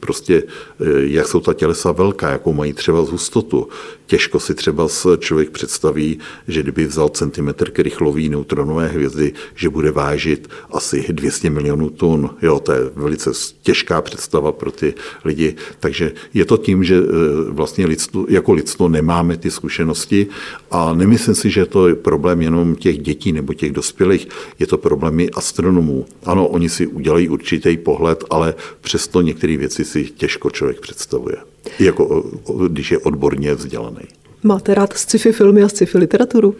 [0.00, 0.42] prostě,
[0.80, 3.68] eh, jak jsou ta tělesa velká, jakou mají třeba z hustotu.
[4.06, 4.88] Těžko si třeba
[5.18, 11.90] člověk představí, že kdyby vzal centimetr krychlový neutronové hvězdy, že bude vážit asi 200 milionů
[11.90, 12.30] tun.
[12.42, 13.30] Jo, to je velice
[13.62, 15.54] těžká představa pro ty lidi.
[15.80, 20.26] Takže je to tím, že eh, vlastně lidstvo, jako lidstvo nemáme ty zkušenosti
[20.70, 24.78] a nemyslím si, že to je problém jenom těch dětí nebo těch dospělých, je to
[24.78, 26.06] problém i astronomů.
[26.24, 31.36] Ano, oni si udělají určitý pohled, ale přesto některé věci si těžko člověk představuje,
[31.78, 32.24] jako
[32.68, 34.04] když je odborně vzdělaný.
[34.42, 36.56] Máte rád sci-fi filmy a sci-fi literaturu?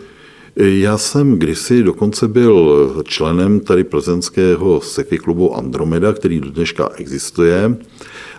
[0.56, 7.76] Já jsem kdysi dokonce byl členem tady plzeňského sci-fi klubu Andromeda, který do dneška existuje,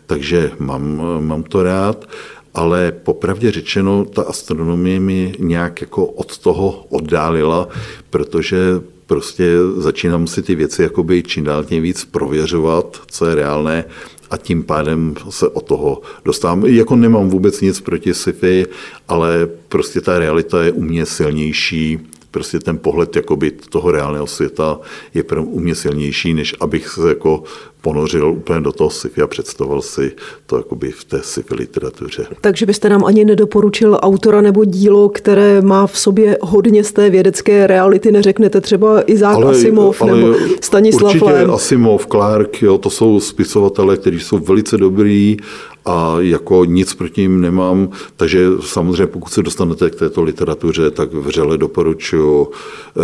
[0.05, 2.05] takže mám, mám to rád,
[2.53, 7.67] ale popravdě řečeno, ta astronomie mi nějak jako od toho oddálila,
[8.09, 8.57] protože
[9.05, 13.85] prostě začínám si ty věci jakoby čím dál tím víc prověřovat, co je reálné
[14.31, 16.65] a tím pádem se o toho dostávám.
[16.65, 18.65] Jako nemám vůbec nic proti sci-fi,
[19.07, 21.99] ale prostě ta realita je u mě silnější,
[22.35, 24.79] prostě ten pohled jakoby toho reálného světa
[25.13, 27.43] je pro mě silnější, než abych se jako
[27.81, 30.11] ponořil úplně do toho sci-fi a představoval si
[30.45, 32.25] to jakoby v té sci-fi literatuře.
[32.41, 37.09] Takže byste nám ani nedoporučil autora nebo dílo, které má v sobě hodně z té
[37.09, 41.51] vědecké reality, neřeknete třeba Izák ale, Asimov ale nebo Stanislav Určitě Lem.
[41.51, 45.37] Asimov, Clark, jo, to jsou spisovatele, kteří jsou velice dobrý
[45.85, 51.13] a jako nic proti ním nemám, takže samozřejmě pokud se dostanete k této literatuře, tak
[51.13, 52.47] vřele doporučuji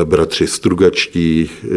[0.01, 1.67] eh, bratři Strugačtí, eh,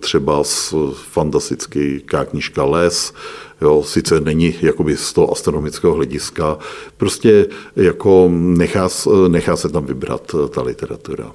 [0.00, 3.12] třeba z fantastický knižka Les,
[3.60, 6.58] jo, sice není jakoby z toho astronomického hlediska,
[6.96, 8.88] prostě jako nechá,
[9.28, 11.32] nechá se tam vybrat eh, ta literatura.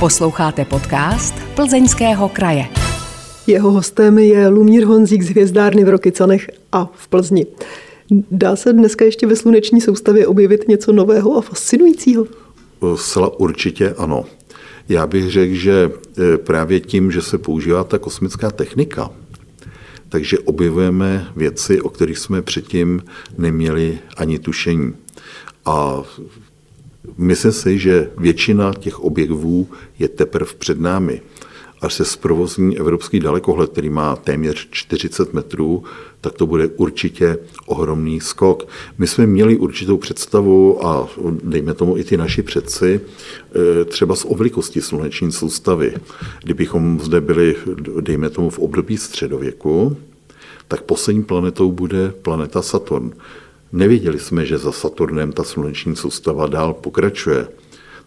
[0.00, 2.68] Posloucháte podcast Plzeňského kraje.
[3.46, 7.46] Jeho hostem je Lumír Honzík z Hvězdárny v Rokycanech a v Plzni.
[8.30, 12.26] Dá se dneska ještě ve sluneční soustavě objevit něco nového a fascinujícího?
[12.96, 14.24] Zcela určitě ano.
[14.88, 19.10] Já bych řekl, že e, právě tím, že se používá ta kosmická technika,
[20.08, 23.02] takže objevujeme věci, o kterých jsme předtím
[23.38, 24.92] neměli ani tušení.
[25.64, 26.02] A
[27.18, 29.68] myslím si, že většina těch objevů
[29.98, 31.22] je teprve před námi.
[31.80, 35.84] Až se zprovozní evropský dalekohled, který má téměř 40 metrů,
[36.20, 38.68] tak to bude určitě ohromný skok.
[38.98, 41.08] My jsme měli určitou představu a
[41.42, 45.94] dejme tomu i ty naši předci, eh, třeba z oblikosti sluneční soustavy.
[46.42, 47.56] Kdybychom zde byli,
[48.00, 49.96] dejme tomu, v období středověku,
[50.68, 53.12] tak poslední planetou bude planeta Saturn.
[53.72, 57.48] Nevěděli jsme, že za Saturnem ta sluneční soustava dál pokračuje.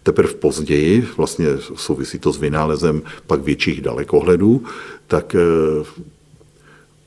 [0.03, 4.63] Teprve později, vlastně souvisí to s vynálezem pak větších dalekohledů,
[5.07, 5.39] tak eh,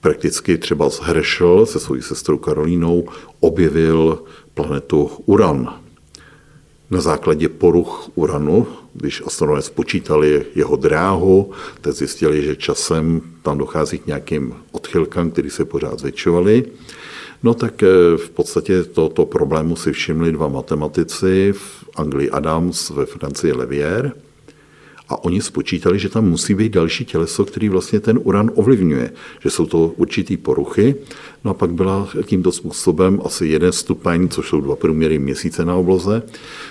[0.00, 3.08] prakticky třeba z Herschel se svojí sestrou Karolínou
[3.40, 4.22] objevil
[4.54, 5.80] planetu Uran.
[6.90, 13.98] Na základě poruch Uranu, když astronomové spočítali jeho dráhu, tak zjistili, že časem tam dochází
[13.98, 16.64] k nějakým odchylkám, které se pořád zvětšovaly.
[17.42, 23.06] No tak eh, v podstatě tohoto problému si všimli dva matematici, v Anglii Adams, ve
[23.06, 24.12] Francii Levier.
[25.08, 29.50] A oni spočítali, že tam musí být další těleso, který vlastně ten uran ovlivňuje, že
[29.50, 30.94] jsou to určitý poruchy.
[31.44, 35.74] No a pak byla tímto způsobem asi jeden stupeň, což jsou dva průměry měsíce na
[35.74, 36.22] obloze,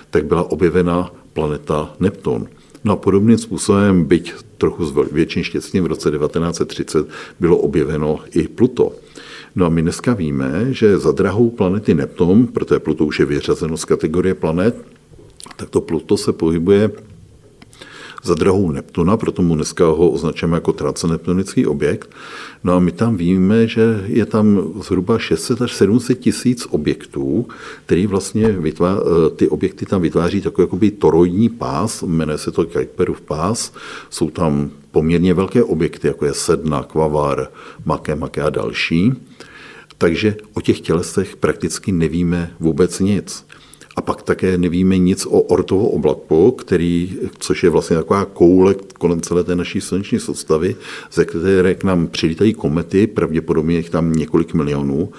[0.09, 2.47] tak byla objevena planeta Neptun.
[2.83, 7.07] No a podobným způsobem, byť trochu s větším štěstím, v roce 1930
[7.39, 8.91] bylo objeveno i Pluto.
[9.55, 13.77] No a my dneska víme, že za drahou planety Neptun, protože Pluto už je vyřazeno
[13.77, 14.75] z kategorie planet,
[15.55, 16.91] tak to Pluto se pohybuje
[18.23, 22.09] za drahou Neptuna, proto mu dneska ho označujeme jako transneptunický objekt.
[22.63, 27.47] No a my tam víme, že je tam zhruba 600 až 700 tisíc objektů,
[27.85, 28.99] který vlastně vytvá,
[29.35, 33.73] ty objekty tam vytváří takový jakoby toroidní pás, jmenuje se to Kuiperův pás,
[34.09, 37.47] jsou tam poměrně velké objekty, jako je Sedna, Kvavar,
[37.85, 39.13] Make, Make a další.
[39.97, 43.45] Takže o těch tělesech prakticky nevíme vůbec nic.
[43.95, 49.21] A pak také nevíme nic o ortovo oblaku, který, což je vlastně taková koule kolem
[49.21, 50.75] celé té naší sluneční soustavy,
[51.11, 55.09] ze které k nám přilítají komety, pravděpodobně jich tam několik milionů,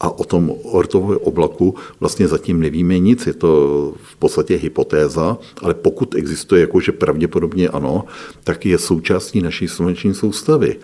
[0.00, 3.26] a o tom ortovém oblaku vlastně zatím nevíme nic.
[3.26, 3.48] Je to
[4.02, 8.04] v podstatě hypotéza, ale pokud existuje, jakože pravděpodobně ano,
[8.44, 10.76] tak je součástí naší sluneční soustavy.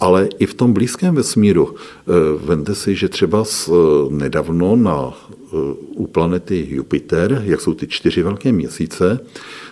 [0.00, 2.12] Ale i v tom blízkém vesmíru, eh,
[2.44, 3.72] vente si, že třeba eh,
[4.10, 5.56] nedávno na, eh,
[5.94, 9.20] u planety Jupiter, jak jsou ty čtyři velké měsíce,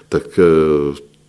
[0.09, 0.41] tak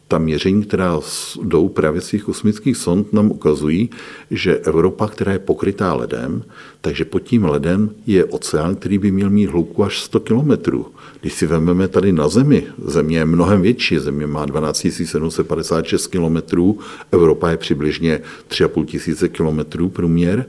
[0.08, 1.00] ta měření, která
[1.44, 3.90] jdou právě z těch kosmických sond, nám ukazují,
[4.32, 6.44] že Evropa, která je pokrytá ledem,
[6.82, 10.86] takže pod tím ledem je oceán, který by měl mít hloubku až 100 kilometrů.
[11.22, 16.80] Když si vezmeme tady na Zemi, Země je mnohem větší, Země má 12 756 kilometrů,
[17.12, 20.46] Evropa je přibližně 3,5 tisíce kilometrů průměr,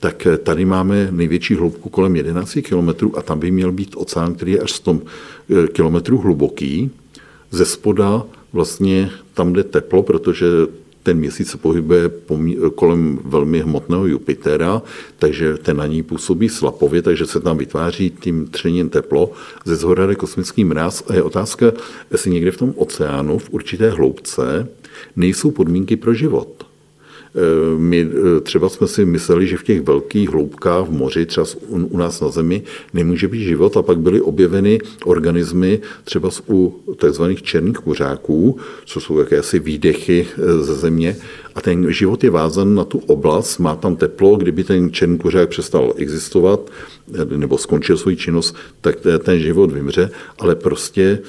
[0.00, 4.52] tak tady máme největší hloubku kolem 11 kilometrů a tam by měl být oceán, který
[4.52, 4.98] je až 100
[5.64, 6.90] eh, kilometrů hluboký.
[7.50, 10.46] Ze spoda vlastně tam jde teplo, protože
[11.02, 12.10] ten měsíc se pohybuje
[12.74, 14.82] kolem velmi hmotného Jupitera,
[15.18, 19.32] takže ten na ní působí slapově, takže se tam vytváří tím třením teplo,
[19.64, 21.72] ze zhora jde kosmický mráz a je otázka,
[22.10, 24.68] jestli někde v tom oceánu v určité hloubce
[25.16, 26.71] nejsou podmínky pro život.
[27.34, 31.46] Eh, my eh, třeba jsme si mysleli, že v těch velkých hloubkách v moři, třeba
[31.68, 32.62] u nás na Zemi,
[32.94, 37.22] nemůže být život a pak byly objeveny organismy třeba u tzv.
[37.42, 41.16] černých kuřáků, co jsou jakési výdechy eh, ze země,
[41.54, 45.48] a ten život je vázan na tu oblast, má tam teplo, kdyby ten černý kuřák
[45.48, 46.70] přestal existovat
[47.36, 51.20] nebo skončil svou činnost, tak ten život vymře, ale prostě e,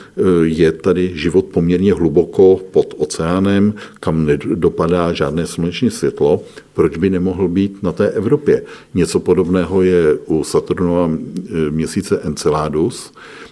[0.43, 7.47] je tady život poměrně hluboko pod oceánem, kam nedopadá žádné sluneční světlo, proč by nemohl
[7.47, 8.63] být na té Evropě?
[8.93, 13.11] Něco podobného je u Saturnova e, měsíce Enceladus,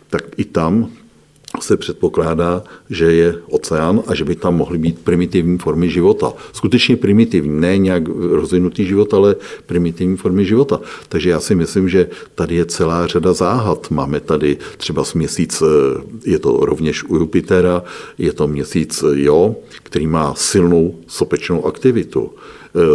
[0.09, 0.89] tak i tam
[1.59, 6.33] se předpokládá, že je oceán a že by tam mohly být primitivní formy života.
[6.53, 9.35] Skutečně primitivní, ne nějak rozvinutý život, ale
[9.65, 10.79] primitivní formy života.
[11.09, 13.91] Takže já si myslím, že tady je celá řada záhad.
[13.91, 15.63] Máme tady třeba z měsíc,
[16.25, 17.83] je to rovněž u Jupitera,
[18.17, 22.31] je to měsíc Jo, který má silnou sopečnou aktivitu.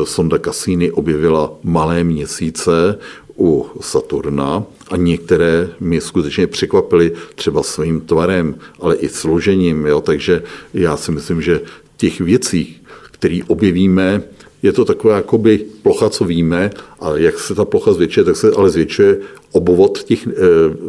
[0.04, 2.98] Sonda Cassini objevila malé měsíce
[3.38, 9.87] u Saturna a některé mě skutečně překvapily třeba svým tvarem, ale i složením.
[9.87, 10.01] Jo?
[10.01, 10.42] Takže
[10.75, 11.61] já si myslím, že
[11.96, 12.77] těch věcí,
[13.11, 14.22] které objevíme,
[14.62, 16.70] je to taková jakoby plocha, co víme,
[17.01, 19.18] a jak se ta plocha zvětšuje, tak se ale zvětšuje
[19.53, 20.33] obovod těch eh,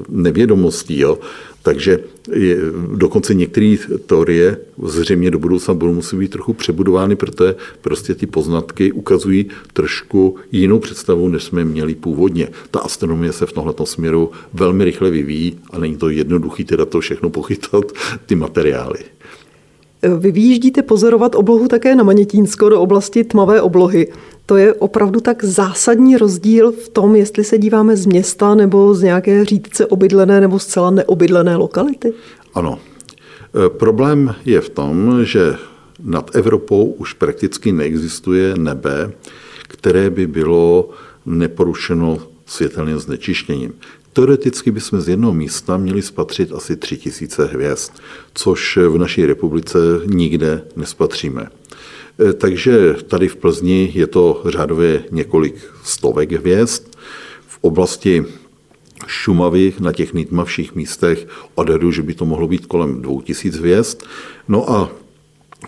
[0.09, 0.99] nevědomostí.
[0.99, 1.19] Jo?
[1.63, 1.99] Takže
[2.31, 2.57] je,
[2.95, 8.91] dokonce některé teorie zřejmě do budoucna budou muset být trochu přebudovány, protože prostě ty poznatky
[8.91, 12.49] ukazují trošku jinou představu, než jsme měli původně.
[12.71, 16.99] Ta astronomie se v tomto směru velmi rychle vyvíjí a není to jednoduché teda to
[16.99, 17.85] všechno pochytat,
[18.25, 18.99] ty materiály.
[20.19, 24.07] Vy vyjíždíte pozorovat oblohu také na Manětínsko do oblasti tmavé oblohy.
[24.47, 29.01] To je opravdu tak zásadní rozdíl v tom, jestli se díváme z města nebo z
[29.01, 32.13] nějaké řídce obydlené nebo zcela neobydlené lokality?
[32.53, 32.79] Ano.
[33.65, 35.55] E, problém je v tom, že
[36.03, 39.11] nad Evropou už prakticky neexistuje nebe,
[39.67, 40.89] které by bylo
[41.25, 43.73] neporušeno světelným znečištěním.
[44.13, 47.91] Teoreticky bychom z jednoho místa měli spatřit asi tři tisíce hvězd,
[48.33, 51.49] což v naší republice nikde nespatříme.
[52.19, 56.83] E, takže tady v Plzni je to řádově několik stovek hvězd.
[57.47, 58.25] V oblasti
[59.07, 64.03] Šumavy na těch nejtmavších místech odhadu, že by to mohlo být kolem 2000 hvězd.
[64.47, 64.89] No a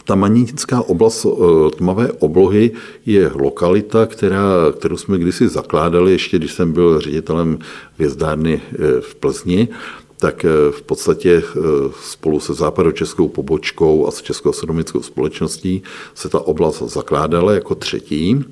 [0.06, 1.30] ta magnetická oblast e,
[1.76, 2.72] tmavé oblohy
[3.06, 7.60] je lokalita, která, kterou jsme kdysi zakládali, ještě když jsem byl ředitelem
[7.98, 9.68] hvězdárny e, v Plzni,
[10.20, 11.44] tak e, v podstatě
[12.04, 15.84] spolu se západočeskou pobočkou a s Českou astronomickou společností
[16.16, 18.44] se ta oblast zakládala jako třetí.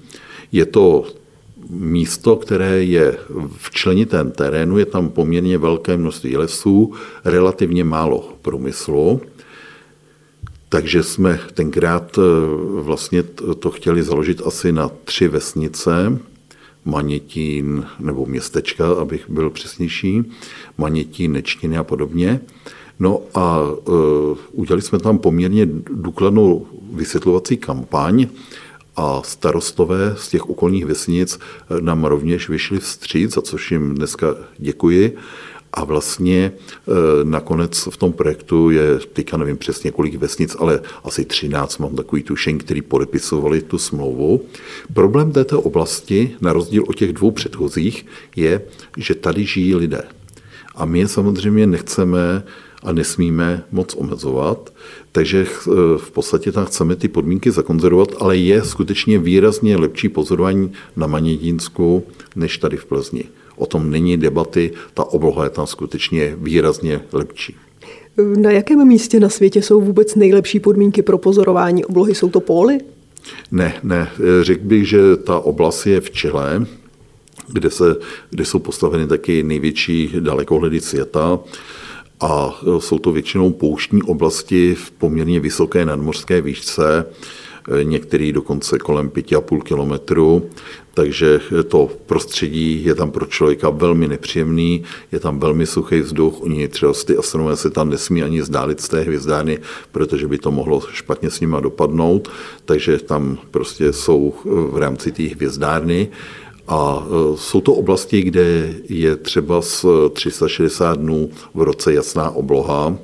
[0.51, 1.05] Je to
[1.69, 3.17] místo, které je
[3.57, 6.93] v členitém terénu, je tam poměrně velké množství lesů,
[7.25, 9.21] relativně málo průmyslu.
[10.69, 12.21] Takže jsme tenkrát eh,
[12.81, 13.23] vlastně
[13.59, 16.19] to chtěli založit asi na tři vesnice,
[16.87, 20.23] Manětín nebo městečka, abych byl přesnější,
[20.77, 22.41] Manětín, Nečtiny a podobně.
[22.99, 28.27] No a uh, udělali jsme tam poměrně důkladnou vysvětlovací kampaň
[28.95, 31.39] a starostové z těch okolních vesnic
[31.79, 34.27] nám rovněž vyšli vstříc, za což jim dneska
[34.57, 35.17] děkuji.
[35.73, 36.51] A vlastně e,
[37.23, 42.23] nakonec v tom projektu je, teďka nevím přesně kolik vesnic, ale asi 13 mám takový
[42.23, 44.41] tušen, který podepisovali tu smlouvu.
[44.93, 48.05] Problém této oblasti, na rozdíl od těch dvou předchozích,
[48.35, 48.61] je,
[48.97, 50.01] že tady žijí lidé.
[50.75, 52.43] A my je samozřejmě nechceme
[52.83, 54.73] a nesmíme moc omezovat,
[55.11, 55.45] takže e,
[55.97, 62.03] v podstatě tam chceme ty podmínky zakonzervovat, ale je skutečně výrazně lepší pozorování na Manědínsku
[62.35, 63.23] než tady v Plzni.
[63.57, 67.55] O tom není debaty, ta obloha je tam skutečně výrazně lepší.
[68.37, 72.15] Na jakém místě na světě jsou vůbec nejlepší podmínky pro pozorování oblohy?
[72.15, 72.77] Jsou to póly?
[73.51, 74.09] Ne, ne.
[74.41, 76.65] Řekl bych, že ta oblast je v Čile,
[77.47, 77.95] kde, se,
[78.29, 81.39] kde jsou postaveny taky největší dalekohledy světa
[82.19, 87.05] a jsou to většinou pouštní oblasti v poměrně vysoké nadmořské výšce,
[87.83, 90.49] některý dokonce kolem 5,5 kilometru,
[90.93, 96.67] takže to prostředí je tam pro člověka velmi nepříjemný, je tam velmi suchý vzduch, oni
[96.67, 99.59] třeba ty astronomové se tam nesmí ani zdálit z té hvězdárny,
[99.91, 102.29] protože by to mohlo špatně s nima dopadnout,
[102.65, 106.09] takže tam prostě jsou v rámci té hvězdárny.
[106.69, 112.97] A jsou to oblasti, kde je třeba z 360 dnů v roce jasná obloha,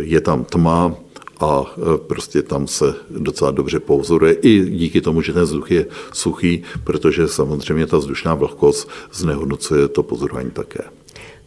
[0.00, 0.94] je tam tma,
[1.40, 5.86] a e, prostě tam se docela dobře pozoruje i díky tomu, že ten vzduch je
[6.12, 10.80] suchý, protože samozřejmě ta vzdušná vlhkost znehodnocuje to pozorování také.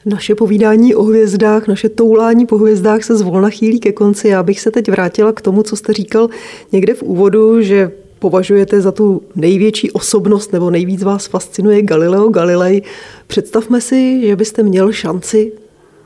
[0.05, 4.27] Naše povídání o hvězdách, naše toulání po hvězdách se zvolna chýlí ke konci.
[4.27, 6.29] Já bych se teď vrátila k tomu, co jste říkal
[6.71, 12.81] někde v úvodu, že považujete za tu největší osobnost nebo nejvíc vás fascinuje Galileo Galilei.
[13.27, 15.51] Představme si, že byste měl šanci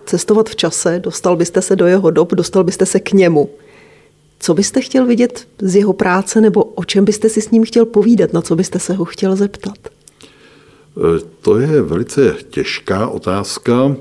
[0.06, 3.50] cestovat v čase, dostal byste se do jeho dob, dostal byste se k němu.
[4.40, 7.86] Co byste chtěl vidět z jeho práce nebo o čem byste si s ním chtěl
[7.86, 9.78] povídat, na co byste se ho chtěl zeptat?
[9.88, 9.90] E,
[11.42, 13.96] to je velice těžká otázka,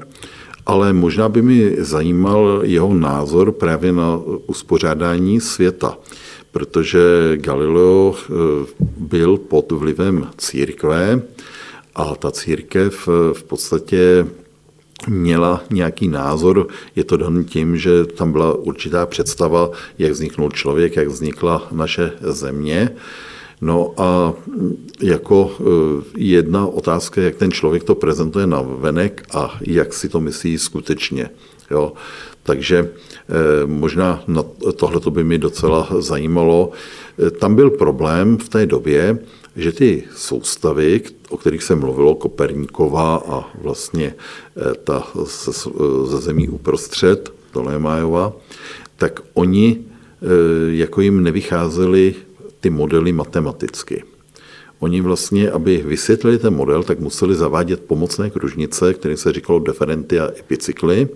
[0.67, 5.99] ale možná by mi zajímal jeho názor právě na uspořádání světa,
[6.53, 7.01] protože
[7.37, 8.33] Galileo e,
[8.97, 11.23] byl pod vlivem církve
[11.95, 14.27] a ta církev v podstatě
[15.09, 16.67] měla nějaký názor,
[16.97, 22.13] je to dan tím, že tam byla určitá představa, jak vzniknul člověk, jak vznikla naše
[22.21, 22.91] země.
[23.61, 24.33] No a
[25.03, 25.65] jako e,
[26.17, 31.31] jedna otázka, jak ten člověk to prezentuje na venek a jak si to myslí skutečně.
[31.71, 31.93] Jo.
[32.43, 32.91] Takže e,
[33.67, 34.23] možná
[34.77, 36.71] tohle by mi docela zajímalo.
[37.27, 39.19] E, tam byl problém v té době,
[39.57, 45.09] že ty soustavy, o kterých se mluvilo, Koperníková a vlastně eh, ta
[46.05, 48.33] ze zemí uprostřed, Tolemájova,
[48.97, 50.27] tak oni eh,
[50.77, 52.15] jako jim nevycházely
[52.61, 54.05] ty modely matematicky.
[54.79, 60.21] Oni vlastně, aby vysvětlili ten model, tak museli zavádět pomocné kružnice, které se říkalo deferenty
[60.21, 61.09] a epicykly.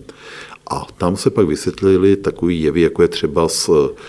[0.71, 3.49] A tam se pak vysvětlili takový jevy, jako je třeba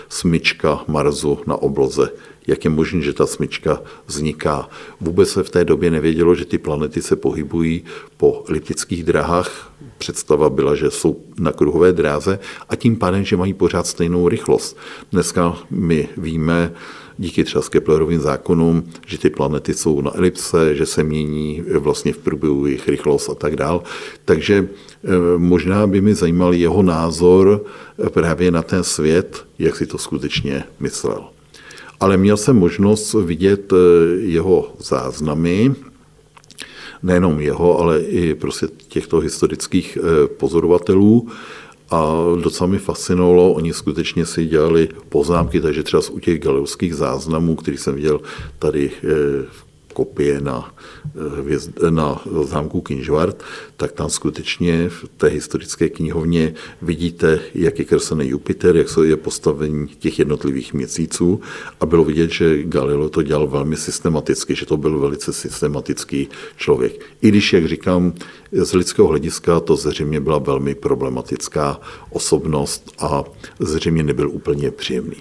[0.08, 2.10] smyčka Marsu na obloze
[2.46, 4.68] jak je možné, že ta smyčka vzniká.
[5.00, 7.84] Vůbec se v té době nevědělo, že ty planety se pohybují
[8.16, 9.72] po eliptických drahách.
[9.98, 12.38] Představa byla, že jsou na kruhové dráze
[12.68, 14.76] a tím pádem, že mají pořád stejnou rychlost.
[15.12, 16.72] Dneska my víme,
[17.18, 22.18] díky třeba Keplerovým zákonům, že ty planety jsou na elipse, že se mění vlastně v
[22.18, 23.82] průběhu jejich rychlost a tak dál.
[24.24, 27.64] Takže eh, možná by mi zajímal jeho názor
[28.10, 31.24] právě na ten svět, jak si to skutečně myslel.
[32.02, 33.76] Ale měl jsem možnost vidět eh,
[34.20, 35.74] jeho záznamy,
[37.02, 41.28] nejenom jeho, ale i prostě těchto historických eh, pozorovatelů.
[41.90, 47.56] A docela mi fascinovalo, oni skutečně si dělali poznámky, takže třeba u těch galeovských záznamů,
[47.56, 48.20] který jsem viděl
[48.58, 48.90] tady
[49.52, 50.74] v eh, kopie na,
[51.84, 53.42] eh, na zámku Kinžvart,
[53.76, 59.88] tak tam skutečně v té historické knihovně vidíte, jak je kreslený Jupiter, jak je postavení
[59.88, 61.40] těch jednotlivých měsíců
[61.80, 67.06] a bylo vidět, že Galileo to dělal velmi systematicky, že to byl velice systematický člověk.
[67.22, 68.12] I když, jak říkám,
[68.52, 71.80] z lidského hlediska to zřejmě byla velmi problematická
[72.10, 73.24] osobnost a
[73.60, 75.16] zřejmě nebyl úplně příjemný.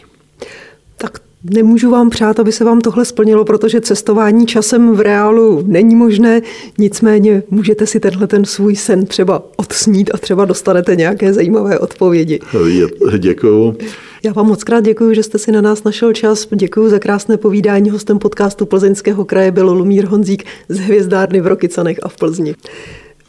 [1.44, 6.42] Nemůžu vám přát, aby se vám tohle splnilo, protože cestování časem v reálu není možné,
[6.78, 12.40] nicméně můžete si tenhle ten svůj sen třeba odsnít a třeba dostanete nějaké zajímavé odpovědi.
[13.18, 13.78] Děkuju.
[14.24, 16.48] Já vám moc krát děkuji, že jste si na nás našel čas.
[16.56, 17.90] Děkuji za krásné povídání.
[17.90, 22.56] Hostem podcastu Plzeňského kraje byl Lumír Honzík z Hvězdárny v Rokycanech a v Plzni.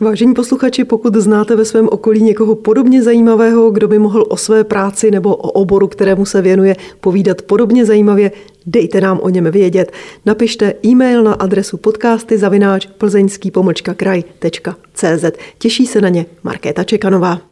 [0.02, 4.64] Vážení posluchači, pokud znáte ve svém okolí někoho podobně zajímavého, kdo by mohl o své
[4.64, 8.32] práci nebo o oboru, kterému se věnuje, povídat podobně zajímavě,
[8.66, 9.92] dejte nám o něm vědět.
[10.26, 13.52] Napište e-mail na adresu podcasty zavináč plzeňský
[13.96, 15.24] kraj.cz.
[15.58, 17.51] Těší se na ně Markéta Čekanová.